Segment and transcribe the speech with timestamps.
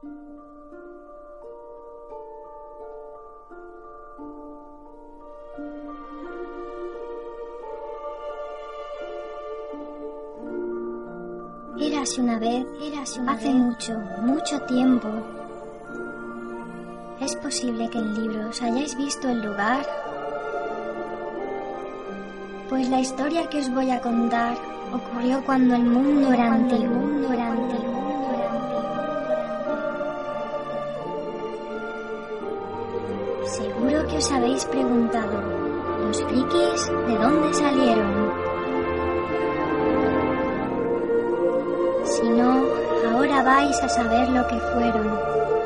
[0.00, 0.10] Érase
[12.20, 12.64] una vez,
[13.26, 15.08] hace mucho, mucho tiempo.
[17.20, 19.84] ¿Es posible que en libros hayáis visto el lugar?
[22.68, 24.56] Pues la historia que os voy a contar
[24.92, 26.86] ocurrió cuando el mundo era antiguo.
[26.86, 27.87] Mundo era antiguo.
[34.58, 35.40] Habéis preguntado,
[36.00, 38.32] ¿los frikis de dónde salieron?
[42.04, 42.64] Si no,
[43.12, 45.06] ahora vais a saber lo que fueron.
[45.06, 45.57] Fueron.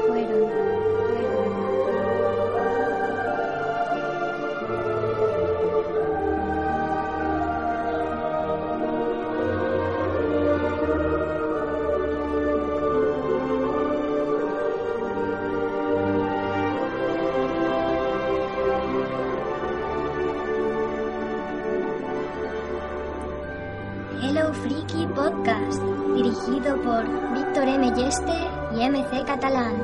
[26.62, 27.90] Por Víctor M.
[27.90, 28.32] Yeste
[28.72, 29.82] y MC Catalán.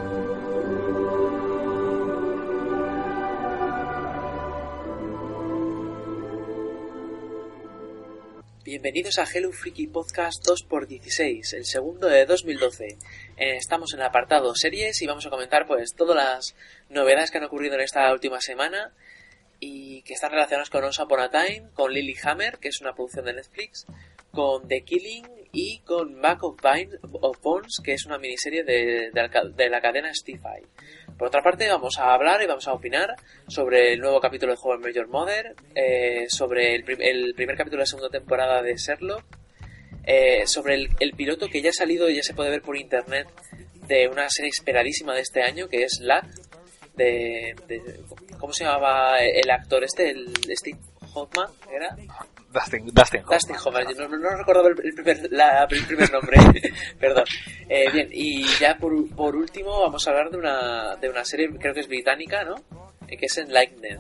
[8.65, 12.87] Bienvenidos a Hello Freaky Podcast 2x16, el segundo de 2012.
[12.87, 12.97] Eh,
[13.57, 16.55] estamos en el apartado series y vamos a comentar pues todas las
[16.91, 18.93] novedades que han ocurrido en esta última semana
[19.59, 23.25] y que están relacionadas con Once Upon a Time, con Lilyhammer, que es una producción
[23.25, 23.85] de Netflix,
[24.33, 26.57] con The Killing y con Back of,
[27.13, 30.63] of Bones, que es una miniserie de, de la, de la cadena Stify.
[31.19, 33.17] Por otra parte, vamos a hablar y vamos a opinar
[33.49, 37.79] sobre el nuevo capítulo de Joven Major Mother, eh, sobre el, prim- el primer capítulo
[37.81, 39.25] de la segunda temporada de Sherlock,
[40.05, 43.27] eh, sobre el, piloto que ya ha salido y ya se puede ver por internet
[43.89, 46.27] de una serie esperadísima de este año, que es Lack,
[46.95, 48.01] de, de-
[48.39, 50.11] ¿Cómo se llamaba el actor este?
[50.11, 50.79] El Steve
[51.15, 51.97] Hoffman, ¿era?
[52.53, 53.39] Dustin, Dustin Hoffman.
[53.39, 56.39] Dustin Hoffman, yo no, no, recordaba el, primer, la- el primer nombre,
[56.99, 57.25] perdón.
[57.69, 61.51] Eh, bien, y ya por, por último vamos a hablar de una, de una serie,
[61.61, 62.55] creo que es británica, ¿no?
[63.07, 63.99] Eh, que es Enlightened.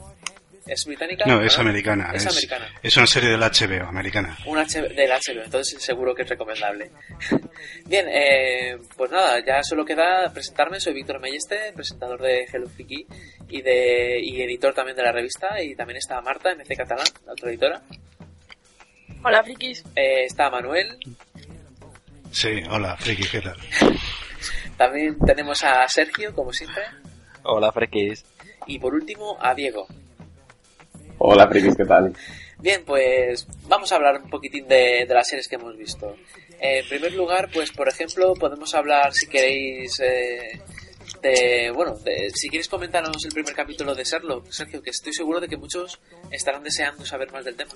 [0.66, 1.24] ¿Es británica?
[1.26, 1.62] No, es ¿No?
[1.62, 2.10] americana.
[2.12, 2.68] Es, americana.
[2.82, 4.36] Es una serie del HBO, americana.
[4.44, 6.90] Un H del HBO, entonces seguro que es recomendable.
[7.86, 10.78] Bien, eh, pues nada, ya solo queda presentarme.
[10.78, 13.06] Soy Víctor Melleste, presentador de Hello Freaky
[13.48, 15.62] y, de, y editor también de la revista.
[15.62, 17.80] Y también está Marta, MC Catalán, la otra editora.
[19.24, 19.84] Hola, frikis.
[19.94, 20.96] Eh, está Manuel.
[22.30, 23.56] Sí, hola, Friki, ¿qué tal?
[24.76, 26.82] También tenemos a Sergio, como siempre.
[27.42, 28.24] Hola, frikis.
[28.66, 29.86] Y por último, a Diego.
[31.18, 32.14] Hola, frikis, ¿qué tal?
[32.58, 36.14] Bien, pues vamos a hablar un poquitín de, de las series que hemos visto.
[36.60, 40.60] Eh, en primer lugar, pues por ejemplo, podemos hablar, si queréis, eh,
[41.22, 45.40] de, bueno, de- si queréis comentarnos el primer capítulo de Sherlock, Sergio, que estoy seguro
[45.40, 45.98] de que muchos
[46.30, 47.72] estarán deseando saber más del tema.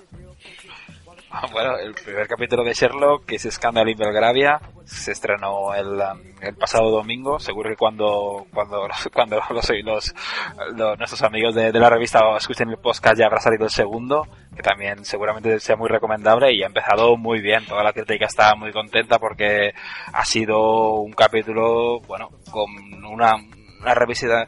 [1.51, 6.19] Bueno, el primer capítulo de Sherlock, que es Scandal in Belgravia, se estrenó el, um,
[6.41, 7.39] el pasado domingo.
[7.39, 10.13] Seguro que cuando cuando cuando los, los,
[10.75, 14.61] los- nuestros amigos de, la revista escuchen el podcast ya habrá salido el segundo, que
[14.61, 17.65] también seguramente sea muy recomendable y ha empezado muy bien.
[17.65, 19.73] Toda la crítica está muy contenta porque
[20.13, 22.65] ha sido un capítulo, bueno, con
[23.05, 23.33] una,
[23.81, 24.47] una revisita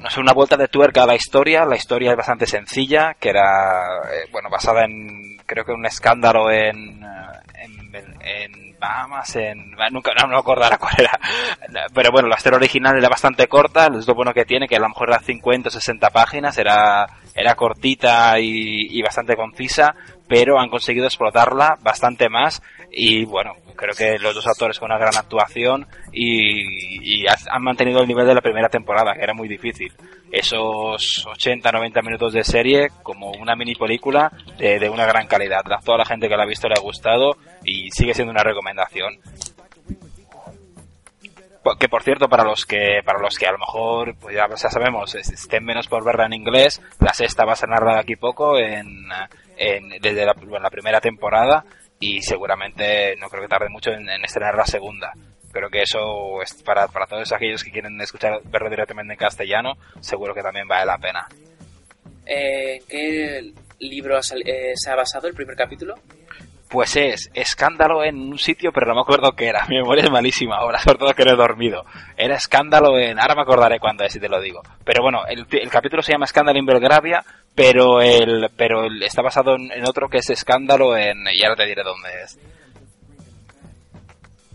[0.00, 1.64] no sé, una vuelta de tuerca a la historia.
[1.64, 6.50] La historia es bastante sencilla, que era, eh, bueno, basada en, creo que un escándalo
[6.50, 11.20] en, eh, en, en Bahamas, en, nunca, no me acordará cuál era.
[11.94, 14.80] Pero bueno, la historia original era bastante corta, es lo bueno que tiene, que a
[14.80, 19.94] lo mejor era 50 o 60 páginas, era, era cortita y, y bastante concisa,
[20.26, 22.62] pero han conseguido explotarla bastante más
[22.92, 28.00] y bueno, creo que los dos autores con una gran actuación y, y han mantenido
[28.00, 29.92] el nivel de la primera temporada, que era muy difícil.
[30.32, 35.62] Esos 80-90 minutos de serie como una mini película de, de una gran calidad.
[35.72, 38.42] A toda la gente que la ha visto le ha gustado y sigue siendo una
[38.44, 39.18] recomendación.
[41.78, 45.14] Que por cierto, para los que para los que a lo mejor, pues ya, sabemos,
[45.14, 48.58] es- estén menos por verla en inglés, la sexta va a ser narrada aquí poco
[48.58, 48.86] en,
[49.58, 51.64] en- desde la, bueno, la primera temporada
[52.00, 55.12] y seguramente no creo que tarde mucho en, en estrenar la segunda.
[55.52, 59.74] Creo que eso es para, para todos aquellos que quieren escuchar, verlo directamente en castellano,
[60.00, 61.28] seguro que también vale la pena.
[62.24, 65.94] Eh, ¿En qué libro eh, se ha basado el primer capítulo?
[66.70, 69.66] Pues es escándalo en un sitio, pero no me acuerdo qué era.
[69.68, 71.84] Mi memoria es malísima ahora, sobre todo que no he dormido.
[72.16, 73.18] Era escándalo en.
[73.18, 74.62] Ahora me acordaré cuándo es, si te lo digo.
[74.84, 77.24] Pero bueno, el, el capítulo se llama Escándalo en Belgravia,
[77.56, 81.24] pero el, pero el- está basado en, en otro que es escándalo en.
[81.32, 82.38] Y ahora te diré dónde es.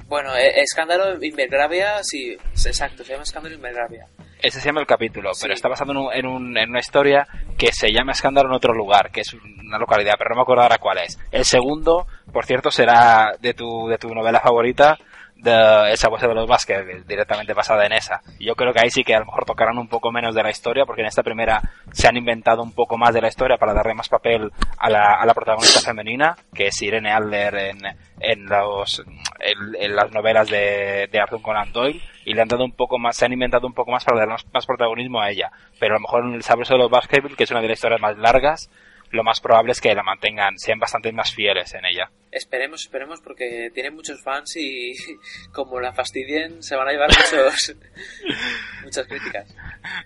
[0.07, 4.05] Bueno, eh, Escándalo en Belgravia, sí, exacto, se llama Escándalo en Belgravia.
[4.41, 7.27] Ese se llama el capítulo, pero está basado en, un, en, una historia
[7.57, 9.33] que se llama Escándalo en otro lugar, que es
[9.67, 11.19] una localidad, pero no me acuerdo ahora cuál es.
[11.31, 14.97] El segundo, por cierto, será de tu, de tu novela favorita,
[15.35, 18.21] de esa voz de los Vázquez, directamente basada en esa.
[18.39, 20.49] yo creo que ahí sí que a lo mejor tocarán un poco menos de la
[20.49, 23.73] historia, porque en esta primera se han inventado un poco más de la historia para
[23.73, 27.77] darle más papel a la, a la protagonista femenina, que es Irene Adler en,
[28.19, 29.03] en, los,
[29.39, 33.17] en, las novelas de, de, Arthur Conan Doyle, y le han dado un poco más,
[33.17, 35.51] se han inventado un poco más para darle más, protagonismo a ella.
[35.79, 37.77] Pero a lo mejor en el Sabroso de los Vázquez, que es una de las
[37.77, 38.69] historias más largas,
[39.11, 42.09] lo más probable es que la mantengan, sean bastante más fieles en ella.
[42.31, 44.93] Esperemos, esperemos, porque tiene muchos fans y
[45.53, 47.75] como la fastidien se van a llevar muchos,
[48.83, 49.55] muchas críticas.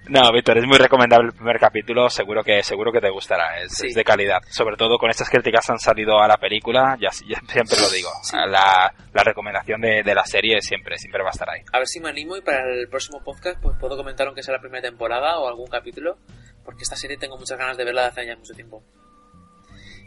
[0.08, 3.80] No, Víctor, es muy recomendable el primer capítulo, seguro que seguro que te gustará, es,
[3.80, 4.42] de calidad.
[4.50, 8.10] Sobre todo con estas críticas han salido a la película, ya, siempre lo digo,
[8.48, 11.62] la, la, recomendación de, de, la serie siempre, siempre va a estar ahí.
[11.74, 14.54] A ver si me animo y para el próximo podcast pues puedo comentar aunque sea
[14.54, 16.18] la primera temporada o algún capítulo
[16.70, 18.84] porque esta serie tengo muchas ganas de verla desde hace ya mucho tiempo.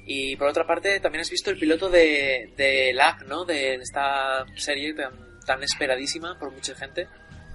[0.06, 3.44] Y por otra parte, también has visto el piloto de, de LAG, ¿no?
[3.44, 4.94] De esta serie
[5.44, 7.08] tan, esperadísima por mucha gente.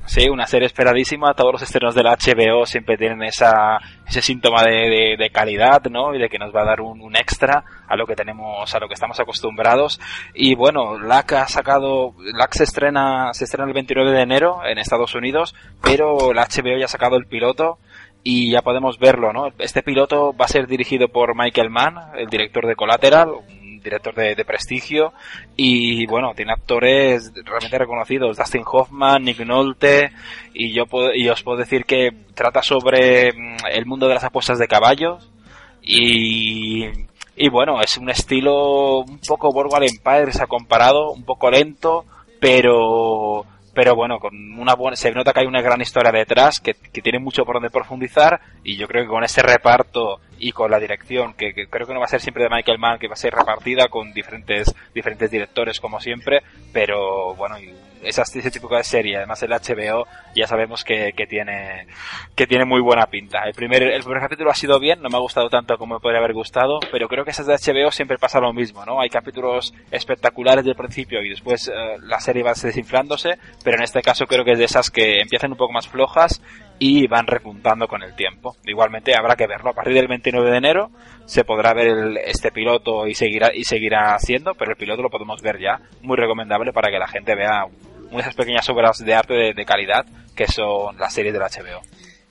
[0.07, 1.33] Sí, una serie esperadísima.
[1.35, 6.13] Todos los estrenos de la HBO siempre tienen esa, ese síntoma de, de, calidad, ¿no?
[6.13, 8.79] Y de que nos va a dar un, un, extra a lo que tenemos, a
[8.79, 10.01] lo que estamos acostumbrados.
[10.33, 14.77] Y bueno, LAC ha sacado, LAC se estrena, se estrena el 29 de enero en
[14.79, 17.79] Estados Unidos, pero la HBO ya ha sacado el piloto
[18.29, 19.47] y ya podemos verlo, ¿no?
[19.57, 24.13] Este piloto va a ser dirigido por Michael Mann, el director de Collateral, un director
[24.13, 25.13] de, prestigio,
[25.55, 30.11] y bueno, tiene actores realmente reconocidos, Dustin Hoffman, Nick Nolte,
[30.53, 34.25] y yo puedo, y os puedo decir que trata sobre mm, el mundo de las
[34.25, 35.31] apuestas de caballos,
[35.81, 36.83] y,
[37.37, 42.03] y bueno, es un estilo un poco Boardwalk Empire, se ha comparado, un poco lento,
[42.41, 43.45] pero
[43.77, 47.19] pero bueno, con una buena, se nota que hay una gran historia detrás, que, tiene
[47.19, 51.35] mucho por donde profundizar, y yo creo que con ese reparto y con la dirección,
[51.35, 53.35] que, creo que no va a ser siempre de Michael Mann, que va a ser
[53.35, 56.39] repartida con diferentes, diferentes directores como siempre,
[56.73, 57.57] pero bueno,
[58.07, 60.05] ese tipo de serie, además el HBO
[60.35, 61.87] ya sabemos que, que, tiene
[62.35, 63.43] que tiene muy buena pinta.
[63.45, 65.99] El primer, el primer capítulo ha sido bien, no me ha gustado tanto como me
[65.99, 69.01] podría haber gustado, pero creo que esas de HBO siempre pasa lo mismo, ¿no?
[69.01, 74.01] Hay capítulos espectaculares del principio y después eh, la serie va desinflándose, pero en este
[74.01, 76.41] caso creo que es de esas que empiezan un poco más flojas
[76.79, 78.55] y van repuntando con el tiempo.
[78.65, 79.71] Igualmente habrá que verlo.
[79.71, 80.91] A partir del 29 de enero
[81.25, 85.41] se podrá ver este piloto y seguirá, y seguirá haciendo, pero el piloto lo podemos
[85.41, 85.79] ver ya.
[86.01, 87.65] Muy recomendable para que la gente vea
[88.11, 90.05] esas pequeñas obras de arte de, calidad
[90.35, 91.81] que son las series del HBO.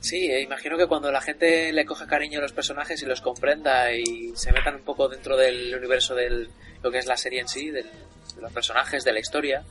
[0.01, 3.21] Sí, eh, imagino que cuando la gente le coja cariño a los personajes y los
[3.21, 6.49] comprenda y se metan un poco dentro del universo de
[6.83, 7.85] lo que es la serie en sí, de
[8.41, 9.65] los personajes, de la historia,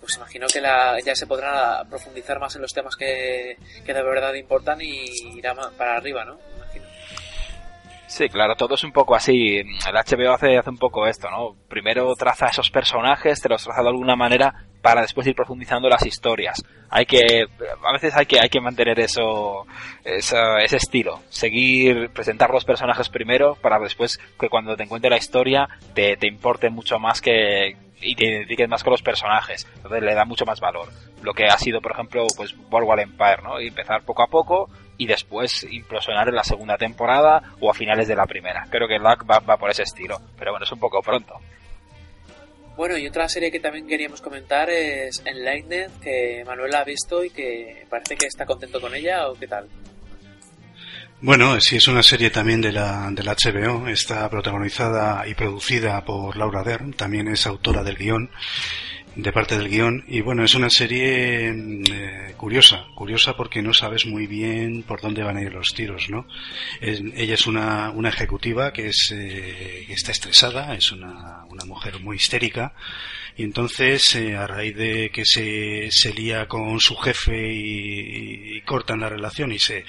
[0.00, 4.02] pues imagino que la, ya se podrá profundizar más en los temas que, que de
[4.02, 5.04] verdad importan y
[5.36, 6.38] irá para arriba, ¿no?
[8.06, 9.58] Sí, claro, todo es un poco así.
[9.58, 11.56] El HBO hace, hace un poco esto, ¿no?
[11.68, 16.06] Primero traza esos personajes, te los traza de alguna manera para después ir profundizando las
[16.06, 16.62] historias.
[16.90, 17.44] Hay que,
[17.84, 19.66] a veces hay que, hay que mantener eso,
[20.04, 21.22] ese estilo.
[21.28, 26.28] Seguir, presentar los personajes primero para después que cuando te encuentre la historia te, te
[26.28, 29.66] importe mucho más que, y te identifiques más con los personajes.
[29.74, 30.86] Entonces le da mucho más valor.
[31.20, 33.60] Lo que ha sido, por ejemplo, pues Boardwalk Empire, ¿no?
[33.60, 38.06] Y empezar poco a poco y después implosionar en la segunda temporada o a finales
[38.06, 38.68] de la primera.
[38.70, 40.18] Creo que Luck va, va por ese estilo.
[40.38, 41.40] Pero bueno, es un poco pronto.
[42.76, 47.30] Bueno, y otra serie que también queríamos comentar es Enlightened, que Manuel ha visto y
[47.30, 49.66] que parece que está contento con ella, ¿o qué tal?
[51.22, 56.04] Bueno, sí, es una serie también de la, de la HBO, está protagonizada y producida
[56.04, 58.30] por Laura Dern, también es autora del guion,
[59.16, 64.04] de parte del guion, y bueno, es una serie eh, curiosa, curiosa porque no sabes
[64.04, 66.26] muy bien por dónde van a ir los tiros, ¿no?
[66.80, 71.98] ella es una, una ejecutiva que, es, eh, que está estresada, es una, una mujer
[72.00, 72.74] muy histérica,
[73.38, 79.00] y entonces, eh, a raíz de que se, se lía con su jefe y, cortan
[79.00, 79.84] la relación y se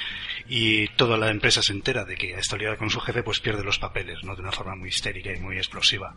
[0.49, 3.63] y toda la empresa se entera de que está liada con su jefe, pues pierde
[3.63, 4.35] los papeles, ¿no?
[4.35, 6.13] De una forma muy histérica y muy explosiva.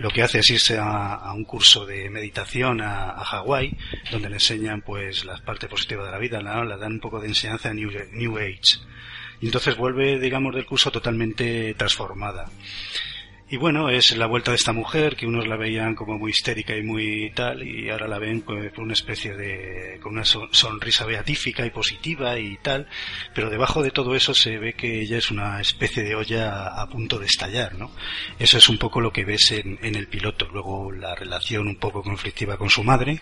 [0.00, 3.76] Lo que hace es irse a, un curso de meditación a, Hawái,
[4.10, 6.64] donde le enseñan pues la parte positiva de la vida, ¿no?
[6.64, 8.80] Le dan un poco de enseñanza New, New Age.
[9.42, 12.50] Y entonces vuelve, digamos, del curso totalmente transformada.
[13.52, 16.76] Y bueno, es la vuelta de esta mujer que unos la veían como muy histérica
[16.76, 21.66] y muy tal, y ahora la ven con una especie de, con una sonrisa beatífica
[21.66, 22.86] y positiva y tal,
[23.34, 26.88] pero debajo de todo eso se ve que ella es una especie de olla a
[26.88, 27.90] punto de estallar, ¿no?
[28.38, 30.48] Eso es un poco lo que ves en, en el piloto.
[30.52, 33.18] Luego la relación un poco conflictiva con su madre,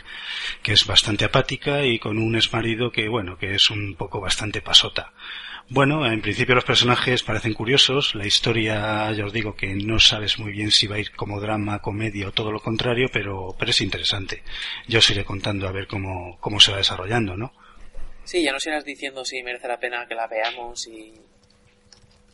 [0.63, 4.61] que es bastante apática, y con un exmarido que, bueno, que es un poco bastante
[4.61, 5.15] pasota.
[5.71, 10.39] Bueno, en principio los personajes parecen curiosos, la historia ya os digo que no sabes
[10.39, 13.71] muy bien si va a ir como drama, comedia o todo lo contrario, pero, pero
[13.71, 14.43] es interesante.
[14.87, 17.53] Yo os iré contando a ver cómo, cómo se va desarrollando, ¿no?
[18.25, 21.13] Sí, ya nos irás diciendo si merece la pena que la veamos y,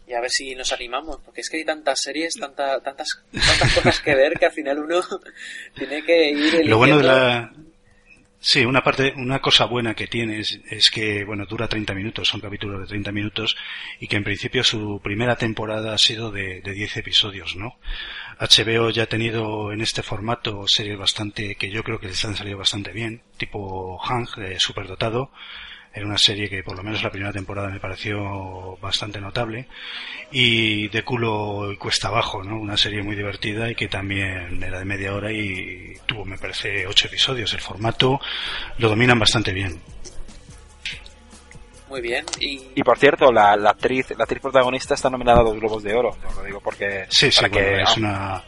[0.07, 3.75] y a ver si nos animamos, porque es que hay tantas series, tanta, tantas, tantas
[3.75, 5.01] cosas que ver que al final uno
[5.77, 6.71] tiene que ir eligiendo.
[6.71, 7.53] Lo bueno de la,
[8.47, 12.43] Sí, una parte, una cosa buena que tiene es, que, bueno, dura 30 minutos, son
[12.43, 13.57] capítulos de 30 minutos,
[13.99, 17.79] y que en principio su primera temporada ha sido de, de 10 episodios, ¿no?
[18.39, 22.37] HBO ya ha tenido en este formato series bastante, que yo creo que les han
[22.37, 25.33] salido bastante bien, tipo Hang, eh, superdotado,
[25.95, 29.69] era una serie que por lo menos la primera temporada me pareció bastante notable.
[30.33, 32.59] Y de culo y cuesta abajo, ¿no?
[32.59, 36.87] Una serie muy divertida y que también era de media hora y tuvo, me parece,
[36.87, 37.53] ocho episodios.
[37.55, 38.21] El formato
[38.79, 39.81] lo dominan bastante bien.
[41.89, 42.25] Muy bien.
[42.41, 45.95] Y, y por cierto, la, actriz la actriz protagonista está nominada a dos Globos de
[45.95, 46.17] Oro.
[46.35, 47.07] lo digo porque...
[47.09, 48.43] Sí, sí, que, es una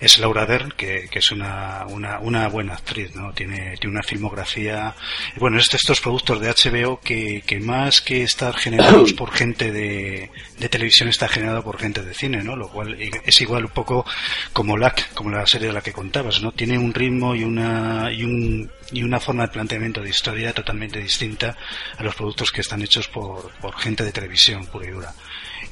[0.00, 3.32] es Laura Dern, que, que es una, una, una, buena actriz, ¿no?
[3.32, 4.94] Tiene, tiene una filmografía.
[5.36, 10.30] Bueno, es estos productos de HBO que, que más que estar generados por gente de,
[10.58, 12.54] de televisión está generado por gente de cine, ¿no?
[12.54, 14.06] Lo cual es igual un poco
[14.52, 16.52] como LAC, como la serie de la que contabas, ¿no?
[16.52, 21.00] Tiene un ritmo y una, y un, y una forma de planteamiento de historia totalmente
[21.00, 21.56] distinta
[21.96, 25.14] a los productos que están hechos por, por gente de televisión pura y dura.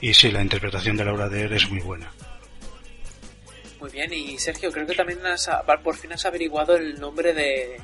[0.00, 2.10] Y sí, la interpretación de Laura Dern es muy buena.
[3.86, 5.48] Muy bien, y Sergio, creo que también has,
[5.84, 7.80] por fin has averiguado el nombre de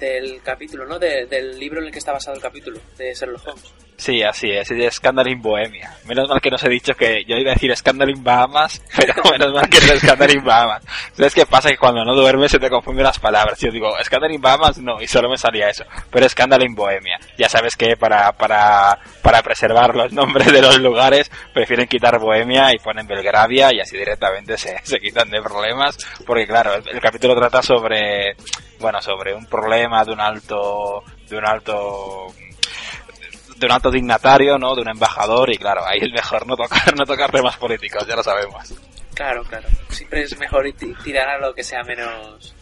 [0.00, 0.98] del capítulo, ¿no?
[0.98, 3.72] del libro en el que está basado el capítulo, de Sherlock Holmes.
[4.00, 5.94] Sí, así es, es Scandal in Bohemia.
[6.06, 9.12] Menos mal que nos he dicho que yo iba a decir Scandal in Bahamas, pero
[9.30, 10.82] menos mal que no es Scandal in Bahamas.
[11.12, 11.68] ¿Sabes qué pasa?
[11.68, 13.60] Que cuando no duermes se te confunden las palabras.
[13.60, 15.84] Yo digo, Scandal in Bahamas no, y solo me salía eso.
[16.10, 17.18] Pero Scandal in Bohemia.
[17.36, 22.72] Ya sabes que para, para, para preservar los nombres de los lugares prefieren quitar Bohemia
[22.72, 25.98] y ponen Belgravia y así directamente se, se quitan de problemas.
[26.24, 28.34] Porque claro, el capítulo trata sobre,
[28.78, 32.28] bueno, sobre un problema de un alto, de un alto
[33.60, 34.74] de un alto dignatario, ¿no?
[34.74, 38.16] De un embajador y claro, ahí es mejor no tocar, no tocar temas políticos, ya
[38.16, 38.74] lo sabemos.
[39.14, 39.68] Claro, claro.
[39.90, 40.64] Siempre es mejor
[41.04, 42.54] tirar a lo que sea menos...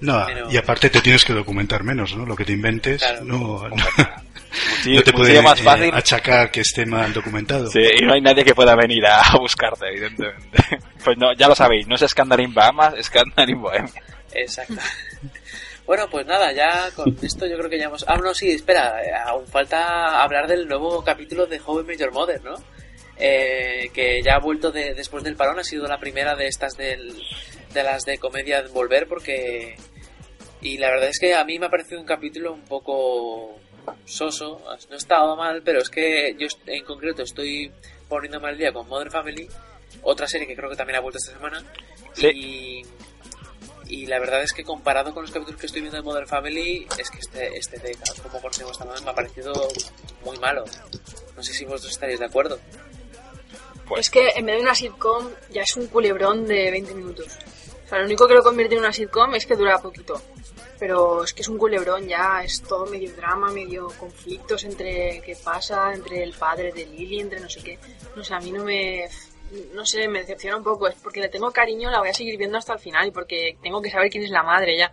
[0.00, 2.26] No, y aparte te tienes que documentar menos, ¿no?
[2.26, 3.66] Lo que te inventes, no,
[4.86, 5.94] no, te puede más fácil.
[5.94, 7.70] achacar que esté mal documentado.
[7.70, 10.62] Sí, y no hay nadie que pueda venir a buscarte, evidentemente.
[11.02, 13.10] Pues no, ya lo sabéis, no es escándalo in Bahamas, es
[13.56, 14.02] Bohemia.
[14.34, 14.74] Exacto.
[15.86, 18.04] Bueno, pues nada, ya con esto yo creo que ya hemos...
[18.08, 22.42] Ah, no, sí, espera, eh, aún falta hablar del nuevo capítulo de Joven Major Mother,
[22.42, 22.54] ¿no?
[23.16, 26.76] Eh, que ya ha vuelto de, después del parón, ha sido la primera de estas
[26.76, 27.14] del,
[27.72, 29.76] de las de comedia de volver, porque...
[30.60, 33.60] Y la verdad es que a mí me ha parecido un capítulo un poco
[34.06, 37.70] soso, no estaba mal, pero es que yo en concreto estoy
[38.08, 39.46] poniéndome al día con Mother Family,
[40.02, 41.62] otra serie que creo que también ha vuelto esta semana,
[42.14, 42.28] sí.
[42.28, 42.82] y
[43.86, 46.86] y la verdad es que comparado con los capítulos que estoy viendo de Modern Family,
[46.98, 49.52] es que este, este de cómo conocemos esta madre me ha parecido
[50.24, 50.64] muy malo.
[51.36, 52.58] No sé si vosotros estaréis de acuerdo.
[53.86, 54.06] Pues.
[54.06, 57.38] Es que en vez de una sitcom ya es un culebrón de 20 minutos.
[57.84, 60.20] O sea, lo único que lo convierte en una sitcom es que dura poquito.
[60.78, 65.36] Pero es que es un culebrón ya, es todo medio drama, medio conflictos entre qué
[65.42, 67.78] pasa, entre el padre de Lily, entre no sé qué.
[68.16, 69.08] No sé, a mí no me
[69.72, 70.88] no sé, me decepciona un poco.
[70.88, 73.56] Es porque le tengo cariño, la voy a seguir viendo hasta el final y porque
[73.62, 74.90] tengo que saber quién es la madre ya.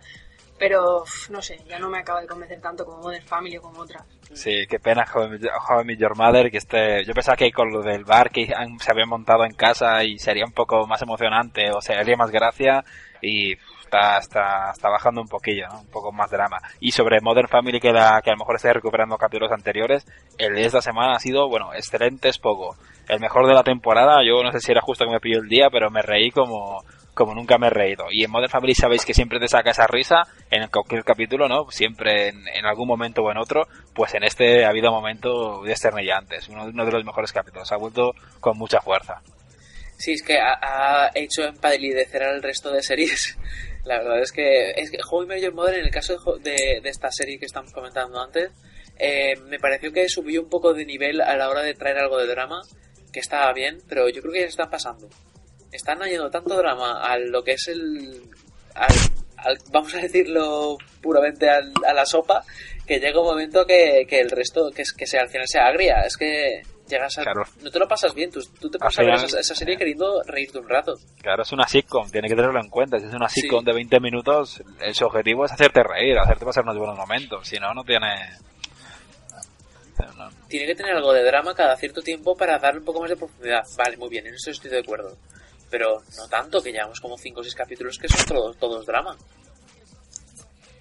[0.58, 3.80] Pero, no sé, ya no me acaba de convencer tanto como Modern Family o como
[3.80, 4.04] otra.
[4.32, 8.04] Sí, qué pena How I Your Mother, que este, yo pensaba que con lo del
[8.04, 12.16] bar que se había montado en casa y sería un poco más emocionante o sería
[12.16, 12.84] más gracia
[13.20, 13.56] y
[13.92, 16.58] está, está, está bajando un poquillo, un poco más drama.
[16.80, 20.06] Y sobre Modern Family, que, la, que a lo mejor esté recuperando capítulos anteriores,
[20.38, 22.76] el de esta semana ha sido, bueno, excelente, es poco
[23.08, 24.22] el mejor de la temporada.
[24.26, 26.82] Yo no sé si era justo que me pilló el día, pero me reí como,
[27.12, 28.06] como nunca me he reído.
[28.10, 31.70] Y en Modern Family sabéis que siempre te saca esa risa en cualquier capítulo, ¿no?
[31.70, 33.66] Siempre en, algún momento o en otro.
[33.94, 36.48] Pues en este ha habido momentos desternillantes.
[36.48, 37.70] Uno, uno de los mejores capítulos.
[37.72, 39.20] Ha vuelto con mucha fuerza.
[40.02, 43.38] Sí, es que ha, hecho empalidecer al resto de series.
[43.84, 47.10] La verdad es que, es que How Major Modern, en el caso de, de, esta
[47.10, 48.50] serie que estamos comentando antes,
[48.98, 52.18] eh, me pareció que subió un poco de nivel a la hora de traer algo
[52.18, 52.62] de drama
[53.12, 55.08] que está bien, pero yo creo que ya se están pasando.
[55.72, 58.22] Están añadiendo tanto drama a lo que es el...
[58.74, 62.44] Al, vamos a decirlo puramente a la sopa,
[62.86, 66.02] que llega un momento que, que el resto, que, que sea, al final sea agria.
[66.06, 66.62] Es que
[66.92, 67.24] llegas a...
[67.24, 70.68] No te lo pasas bien, tú, te pasas a ver esa, serie queriendo reírte un
[70.68, 70.94] rato.
[71.20, 72.98] Claro, es una sitcom, tiene que tenerlo en cuenta.
[72.98, 76.78] Si es una sitcom de 20 minutos, su objetivo es hacerte reír, hacerte pasar unos
[76.78, 77.46] buenos momentos.
[77.46, 78.08] Si no, no tiene...
[80.48, 83.16] Tiene que tener algo de drama cada cierto tiempo para darle un poco más de
[83.16, 83.62] profundidad.
[83.76, 85.16] Vale, muy bien, en eso estoy de acuerdo.
[85.70, 89.16] Pero no tanto, que llevamos como 5 o 6 capítulos que son todos, todos drama.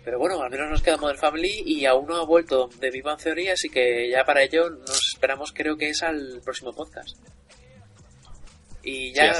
[0.04, 3.16] Pero bueno, al menos nos queda Modern Family y aún no ha vuelto de Viva
[3.16, 7.16] Theory, así que ya para ello nos esperamos, creo que es al próximo podcast.
[8.82, 9.34] Y ya,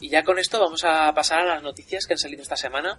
[0.00, 2.98] y ya con esto vamos a pasar a las noticias que han salido esta semana,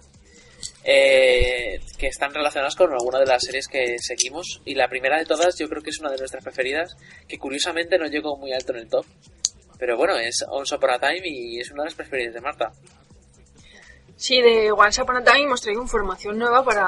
[0.82, 4.62] eh, que están relacionadas con alguna de las series que seguimos.
[4.64, 6.96] Y la primera de todas, yo creo que es una de nuestras preferidas,
[7.28, 9.04] que curiosamente no llegó muy alto en el top.
[9.78, 12.72] Pero bueno, es Once Upon a Time y es una de las preferidas de Marta.
[14.16, 16.86] Sí, de Once Upon a Time hemos traído información nueva para,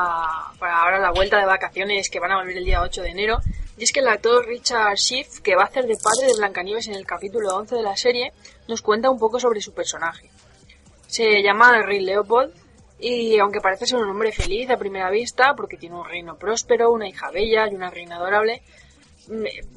[0.59, 3.41] para ahora la vuelta de vacaciones que van a volver el día 8 de enero.
[3.77, 6.87] Y es que el actor Richard Schiff, que va a hacer de padre de Blancanieves
[6.89, 8.33] en el capítulo 11 de la serie,
[8.69, 10.31] nos cuenta un poco sobre su personaje.
[11.07, 12.53] Se llama Rey Leopold
[12.99, 16.93] y aunque parece ser un hombre feliz a primera vista, porque tiene un reino próspero,
[16.93, 18.63] una hija bella y una reina adorable,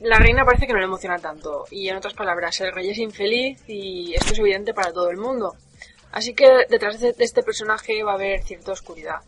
[0.02, 1.66] la reina parece que no le emociona tanto.
[1.72, 5.18] Y en otras palabras, el rey es infeliz y esto es evidente para todo el
[5.18, 5.56] mundo.
[6.12, 9.22] Así que detrás de este personaje va a haber cierta oscuridad.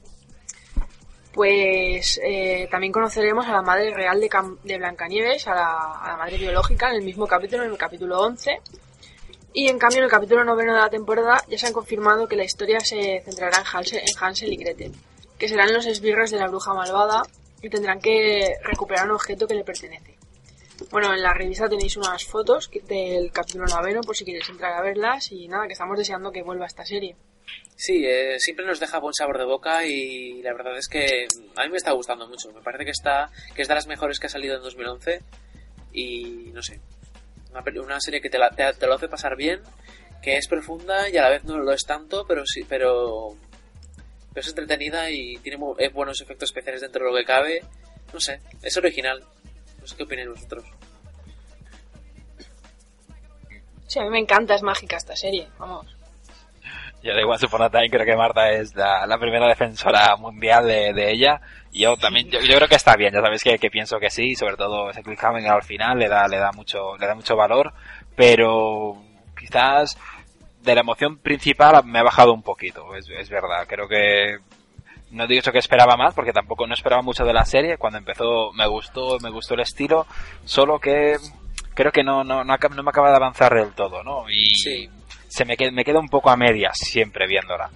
[1.39, 6.97] Pues eh, también conoceremos a la madre real de, Blancanieves, a la, madre biológica, en
[6.97, 8.59] el mismo capítulo, en el capítulo 11.
[9.53, 12.35] Y en cambio, en el capítulo noveno de la temporada ya se han confirmado que
[12.35, 14.91] la historia se centrará en Hansel, en Hansel y Gretel,
[15.37, 17.21] que serán los esbirros de la bruja malvada
[17.61, 20.17] y tendrán que recuperar un objeto que le pertenece.
[20.91, 24.81] Bueno, en la revista tenéis unas fotos del capítulo noveno por si queréis entrar a
[24.81, 27.15] verlas y nada, que estamos deseando que vuelva esta serie.
[27.75, 31.63] Sí, eh, siempre nos deja buen sabor de boca y la verdad es que a
[31.63, 32.51] mí me está gustando mucho.
[32.51, 35.21] Me parece que está que es de las mejores que ha salido en 2011
[35.93, 36.81] y no sé,
[37.81, 38.37] una, serie que te,
[38.77, 39.61] te, lo hace pasar bien,
[40.21, 43.35] que es profunda y a la vez no lo es tanto, pero sí, pero,
[44.33, 45.57] pero es entretenida y tiene
[45.93, 47.63] buenos efectos especiales dentro de lo que cabe.
[48.13, 49.23] No sé, es original.
[49.79, 50.65] No sé qué opináis vosotros.
[53.87, 55.98] Sí, a mí me encanta, es mágica esta serie, vamos.
[57.01, 61.41] Yo de igual Upon Time creo que Marta es la, primera defensora mundial de, ella.
[61.71, 64.57] Y yo también, yo, creo que está bien, ya sabéis que, pienso que sí, sobre
[64.57, 67.73] todo ese clickhammer al final le da, le da mucho, le da mucho valor,
[68.15, 69.01] pero
[69.37, 69.97] quizás
[70.61, 74.39] de la emoción principal me ha bajado un poquito, es, es verdad, creo que
[75.11, 77.77] no digo que esperaba más porque tampoco no esperaba mucho de la serie.
[77.77, 80.05] Cuando empezó me gustó me gustó el estilo
[80.45, 81.17] solo que
[81.73, 84.89] creo que no no, no, me acaba de avanzar del todo no y
[85.39, 87.71] se me queda, me queda un poco a medias siempre viéndola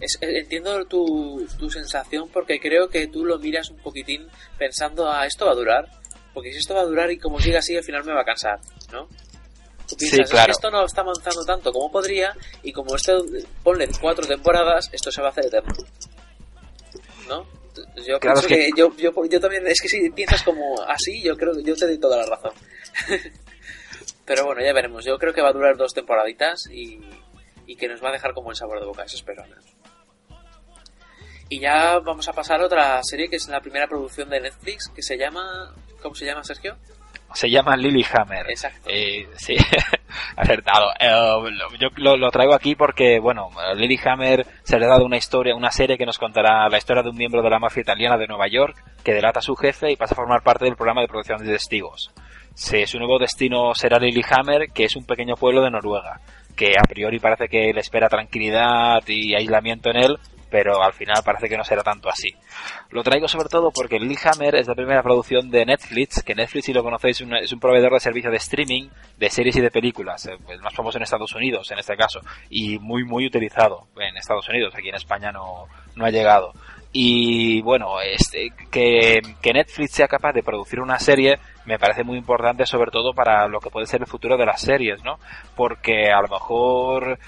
[0.00, 4.26] eh, entiendo tu, tu sensación porque creo que tú lo miras un poquitín
[4.58, 5.88] pensando a ah, esto va a durar
[6.34, 8.24] porque si esto va a durar y como siga así al final me va a
[8.24, 8.58] cansar
[8.92, 9.06] ¿no?
[9.88, 13.24] Tú piensas, que esto no está avanzando tanto como podría y como esto
[13.62, 15.72] ponle cuatro temporadas, esto se va a hacer eterno.
[17.26, 17.46] ¿no?
[18.06, 21.54] Yo creo que, yo, yo, yo, también, es que si piensas como así, yo creo
[21.54, 22.52] que yo te doy toda la razón.
[24.28, 25.06] Pero bueno, ya veremos.
[25.06, 27.00] Yo creo que va a durar dos temporaditas y,
[27.66, 29.42] y que nos va a dejar como el sabor de boca, eso espero.
[31.48, 34.90] Y ya vamos a pasar a otra serie que es la primera producción de Netflix
[34.94, 35.74] que se llama...
[36.02, 36.76] ¿Cómo se llama, Sergio?
[37.32, 38.50] Se llama Lilyhammer.
[38.50, 38.90] Exacto.
[38.92, 39.56] Eh, sí,
[40.36, 40.90] acertado.
[41.00, 45.70] Eh, yo lo, traigo aquí porque, bueno, Lilyhammer se le ha dado una historia, una
[45.70, 48.48] serie que nos contará la historia de un miembro de la mafia italiana de Nueva
[48.48, 51.38] York que delata a su jefe y pasa a formar parte del programa de producción
[51.38, 52.12] de testigos.
[52.58, 56.20] Su nuevo destino será Lilyhammer, que es un pequeño pueblo de Noruega,
[56.56, 60.18] que a priori parece que le espera tranquilidad y aislamiento en él,
[60.50, 62.34] pero al final parece que no será tanto así.
[62.90, 66.72] Lo traigo sobre todo porque Lilyhammer es la primera producción de Netflix, que Netflix, si
[66.72, 70.36] lo conocéis, es un proveedor de servicio de streaming de series y de películas, eh,
[70.48, 74.48] el más famoso en Estados Unidos en este caso, y muy muy utilizado en Estados
[74.48, 76.52] Unidos, aquí en España no, no ha llegado.
[76.92, 82.16] Y bueno, este, que, que Netflix sea capaz de producir una serie me parece muy
[82.16, 85.18] importante sobre todo para lo que puede ser el futuro de las series, ¿no?
[85.54, 87.18] Porque a lo mejor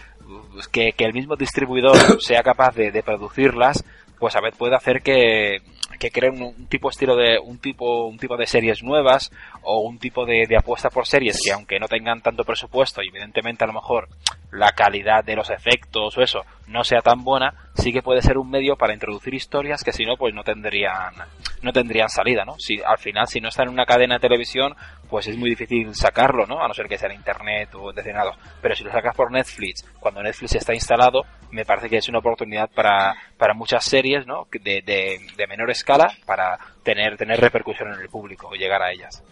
[0.72, 3.84] que, el mismo distribuidor sea capaz de, producirlas,
[4.18, 5.58] pues a veces puede hacer que,
[5.98, 9.30] que creen un, tipo estilo de un tipo un tipo de series nuevas
[9.62, 13.64] o un tipo de, apuesta por series que aunque no tengan tanto presupuesto y evidentemente
[13.64, 14.08] a lo mejor
[14.50, 18.38] la calidad de los efectos o eso no sea tan buena, sí que puede ser
[18.38, 21.14] un medio para introducir historias que si no, pues no tendrían,
[21.62, 22.54] no tendrían salida, ¿no?
[22.58, 24.76] Si, al final, si no está en una cadena de televisión,
[25.08, 26.62] pues es muy difícil sacarlo, ¿no?
[26.62, 28.36] A no ser que sea en internet o destinados.
[28.62, 32.20] Pero si lo sacas por Netflix, cuando Netflix está instalado, me parece que es una
[32.20, 34.46] oportunidad para, para muchas series, ¿no?
[34.52, 38.92] De, de, de menor escala para tener, tener repercusión en el público y llegar a
[38.92, 39.22] ellas.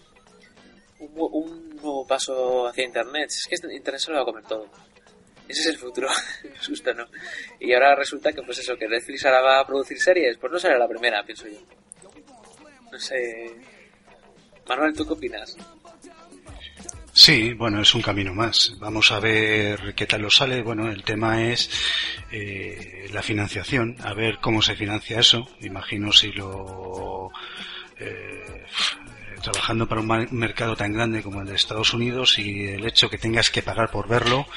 [0.99, 3.29] Un, un nuevo paso hacia internet.
[3.29, 4.69] Es que este internet se lo va a comer todo.
[5.49, 6.07] Ese es el futuro,
[6.43, 7.07] me asusta, ¿no?
[7.59, 10.37] Y ahora resulta que, pues eso, que Netflix ahora va a producir series.
[10.37, 11.59] Pues no será la primera, pienso yo.
[12.91, 13.55] No sé.
[14.67, 15.57] Manuel, ¿tú qué opinas?
[17.11, 18.75] Sí, bueno, es un camino más.
[18.77, 20.61] Vamos a ver qué tal lo sale.
[20.61, 21.69] Bueno, el tema es
[22.31, 25.47] eh, la financiación, a ver cómo se financia eso.
[25.61, 27.31] Imagino si lo
[27.97, 28.65] eh,
[29.41, 33.17] trabajando para un mercado tan grande como el de Estados Unidos y el hecho que
[33.17, 34.47] tengas que pagar por verlo,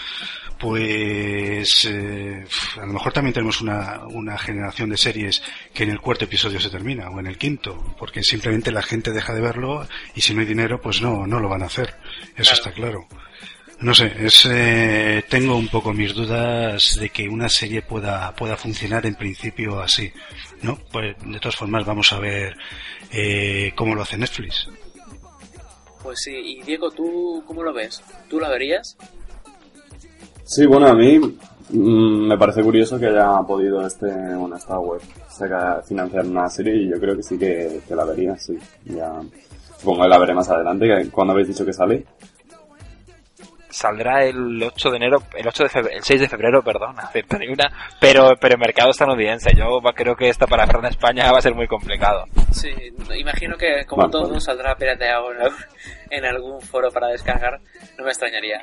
[0.58, 2.44] pues eh,
[2.80, 5.42] a lo mejor también tenemos una, una generación de series
[5.74, 9.12] que en el cuarto episodio se termina o en el quinto, porque simplemente la gente
[9.12, 11.94] deja de verlo y si no hay dinero, pues no, no lo van a hacer.
[12.36, 13.06] Eso está claro.
[13.82, 18.56] No sé, es, eh, tengo un poco mis dudas de que una serie pueda, pueda
[18.56, 20.12] funcionar en principio así,
[20.62, 20.78] ¿no?
[20.92, 22.54] Pues de todas formas vamos a ver
[23.10, 24.68] eh, cómo lo hace Netflix.
[26.00, 28.00] Pues sí, y Diego, ¿tú cómo lo ves?
[28.30, 28.96] ¿Tú la verías?
[30.44, 35.00] Sí, bueno, a mí mm, me parece curioso que haya podido este, bueno, esta web
[35.28, 38.56] sacar, financiar una serie y yo creo que sí que, que la vería, sí.
[38.84, 39.12] Ya,
[39.76, 41.10] supongo que la veré más adelante.
[41.10, 42.04] ¿Cuándo habéis dicho que sale?
[43.72, 46.96] Saldrá el 8 de enero, el 8 de febrero, el 6 de febrero, perdón,
[47.50, 49.54] una, pero pero mercado estadounidense.
[49.54, 52.24] Yo creo que esta para en España va a ser muy complicado.
[52.50, 52.70] Sí,
[53.16, 55.28] imagino que como todo saldrá pirateado
[56.10, 57.60] en algún foro para descargar,
[57.98, 58.60] no me extrañaría.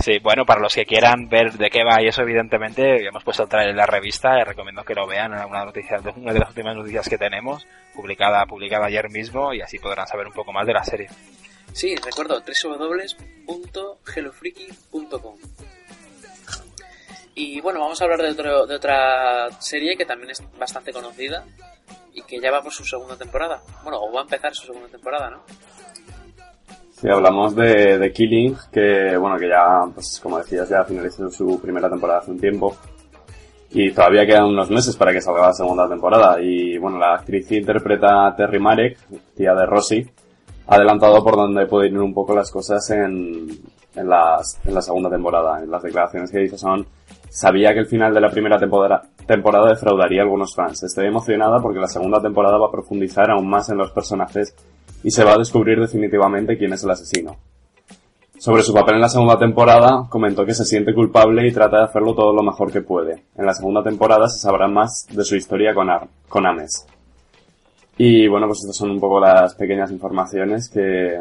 [0.00, 0.18] Sí.
[0.22, 3.48] bueno, para los que quieran ver de qué va y eso, evidentemente, hemos puesto el
[3.48, 6.76] trailer en la revista, y recomiendo que lo vean, una noticia, una de las últimas
[6.76, 10.74] noticias que tenemos, publicada, publicada ayer mismo, y así podrán saber un poco más de
[10.74, 11.08] la serie.
[11.72, 15.36] Sí, recuerdo www.hellofreaky.com.
[17.34, 18.30] Y bueno, vamos a hablar de,
[18.74, 21.44] otra serie que también es bastante conocida
[22.12, 23.62] y que ya va por su segunda temporada.
[23.82, 25.42] Bueno, o va a empezar su segunda temporada, ¿no?
[26.92, 31.88] Sí, hablamos de, Killing, que bueno, que ya, pues como decías, ya finalizó su primera
[31.88, 32.76] temporada hace un tiempo.
[33.70, 36.42] Y todavía quedan unos meses para que salga la segunda temporada.
[36.42, 38.98] Y bueno, la actriz interpreta a Terry Marek,
[39.34, 40.12] tía de Rosie,
[40.70, 43.48] adelantado por donde pueden ir un poco las cosas en,
[43.96, 45.60] en, las, en la segunda temporada.
[45.62, 46.86] En las declaraciones que hizo son,
[47.28, 50.84] sabía que el final de la primera temporada, temporada defraudaría algunos fans.
[50.84, 54.54] Estoy emocionada porque la segunda temporada va a profundizar aún más en los personajes
[55.02, 57.36] y se va a descubrir definitivamente quién es el asesino.
[58.38, 61.84] Sobre su papel en la segunda temporada, comentó que se siente culpable y trata de
[61.84, 63.24] hacerlo todo lo mejor que puede.
[63.36, 66.86] En la segunda temporada se sabrá más de su historia con, Ar con Ames.
[68.02, 71.20] Y bueno, pues estas son un poco las pequeñas informaciones que,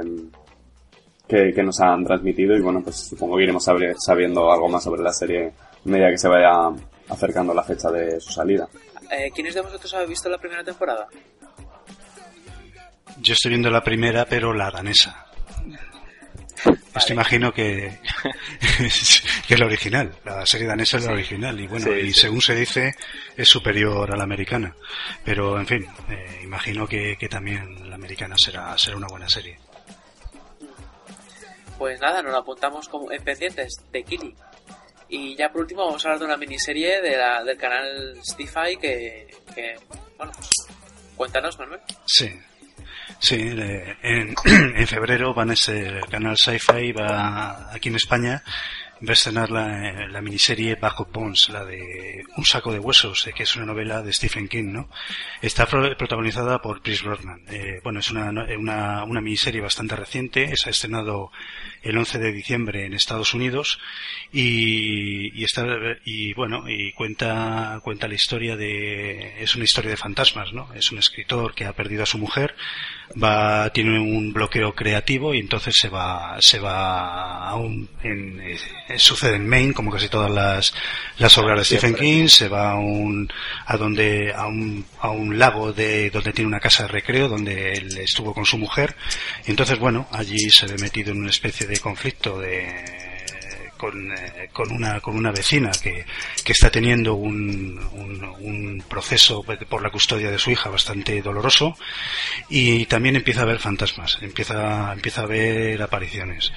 [1.27, 3.65] que, nos han transmitido y bueno, pues supongo que iremos
[3.97, 6.69] sabiendo algo más sobre la serie a medida que se vaya
[7.09, 8.69] acercando la fecha de su salida.
[9.11, 11.05] Eh, ¿Quiénes de vosotros habéis visto la primera temporada?
[13.19, 15.25] Yo estoy viendo la primera, pero la danesa.
[16.95, 17.99] Esto imagino que,
[19.47, 20.11] que es la original.
[20.25, 21.59] La serie danesa es la original.
[21.59, 22.95] Y bueno, y según se dice,
[23.37, 24.75] es superior a la americana.
[25.23, 29.59] Pero en fin, eh, imagino que, que, también la americana será, será una buena serie.
[31.77, 34.35] Pues nada, nos la apuntamos como en pendientes de Kili.
[35.09, 38.77] Y ya por último vamos a hablar de una miniserie de la, del canal Stify
[38.77, 39.75] que, que,
[40.17, 40.49] bueno, pues,
[41.15, 41.81] cuéntanos, Manuel.
[42.05, 42.29] Sí,
[43.19, 43.35] Sí,
[44.01, 48.43] en, en febrero van a ese canal Sci-Fi va aquí en España
[49.01, 53.33] va a estrenar la, la, miniserie Bajo Bones, la de Un saco de huesos, eh,
[53.33, 54.89] que es una novela de Stephen King, ¿no?
[55.41, 57.41] Está protagonizada por Chris Brosnan.
[57.49, 61.31] Eh, bueno, es una, una, una, miniserie bastante reciente, se ha estrenado
[61.81, 63.79] el 11 de diciembre en Estados Unidos
[64.31, 65.65] y, y está,
[66.03, 70.73] y bueno, y cuenta, cuenta la historia de, es una historia de fantasmas, ¿no?
[70.73, 72.55] Es un escritor que ha perdido a su mujer,
[73.21, 78.57] va, tiene un bloqueo creativo y entonces se va, se va a un, en, eh,
[78.97, 80.73] sucede en Maine, como casi todas las,
[81.17, 83.31] las obras de Stephen King, se va a un,
[83.65, 87.73] a donde, a un, a un lago de, donde tiene una casa de recreo, donde
[87.73, 88.95] él estuvo con su mujer,
[89.45, 93.09] y entonces bueno, allí se ve metido en una especie de conflicto de,
[93.79, 96.05] con, eh, con, una, con una vecina que,
[96.43, 101.75] que está teniendo un, un, un, proceso por la custodia de su hija bastante doloroso.
[102.49, 106.51] Y también empieza a ver fantasmas, empieza, empieza a ver apariciones.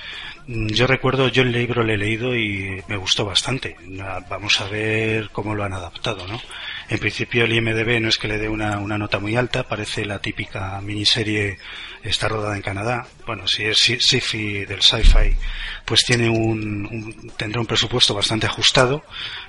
[0.46, 3.76] Mm, yo recuerdo, yo el libro lo he leído y me gustó bastante.
[4.28, 6.40] Vamos a ver cómo lo han adaptado, ¿no?
[6.88, 10.04] En principio el IMDB no es que le dé una, una nota muy alta, parece
[10.04, 11.58] la típica miniserie,
[12.02, 13.06] está rodada en Canadá.
[13.24, 15.36] Bueno, si es sci-fi del sci-fi,
[15.84, 19.04] pues tiene un, tendrá un presupuesto bastante ajustado,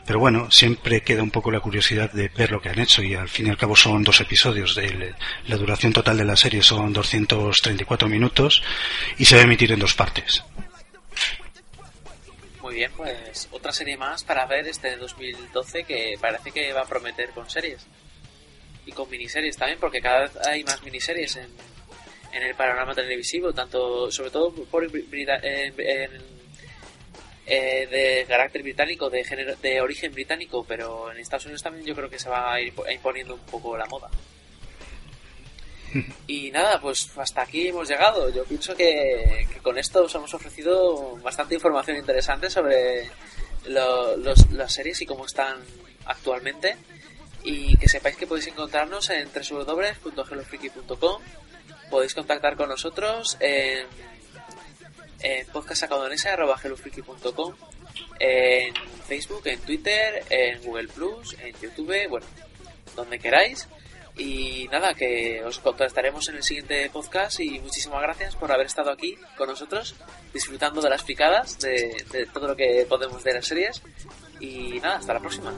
[0.06, 3.16] pero bueno, siempre queda un poco la curiosidad de ver lo que han hecho y
[3.16, 4.76] al fin y al cabo son dos episodios.
[4.76, 5.16] De,
[5.48, 8.62] la duración total de la serie son 234 minutos
[9.18, 10.44] y se va a emitir en dos partes.
[12.74, 17.30] Bien, pues otra serie más para ver este 2012 que parece que va a prometer
[17.30, 17.86] con series.
[18.88, 21.50] Y con miniseries también, porque cada vez hay más miniseries en,
[22.34, 24.86] en el panorama televisivo, tanto sobre todo por
[27.46, 31.94] eh, de carácter británico, de, género, de origen británico, pero en Estados Unidos también yo
[31.94, 34.10] creo que se va a ir imponiendo un poco la moda.
[36.28, 38.30] Y nada, pues hasta aquí hemos llegado.
[38.30, 43.10] Yo pienso que, con esto os hemos ofrecido bastante información interesante sobre
[43.66, 45.58] las series y cómo están
[46.06, 46.76] actualmente.
[47.44, 51.22] Y que sepáis que podéis encontrarnos en www.hellofreaky.com.
[51.90, 53.86] Podéis contactar con nosotros en,
[55.22, 55.46] en
[58.20, 58.74] en
[59.08, 62.26] Facebook, en Twitter, en Google Plus, en YouTube, bueno,
[62.96, 63.68] donde queráis.
[64.16, 68.92] Y nada, que os contestaremos en el siguiente podcast y muchísimas gracias por haber estado
[68.92, 69.96] aquí con nosotros,
[70.32, 73.82] disfrutando de las picadas, de, todo lo que podemos de las series.
[74.40, 75.52] Y nada, hasta la próxima.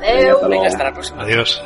[0.00, 1.22] Venga, hasta la próxima.
[1.22, 1.60] Adiós.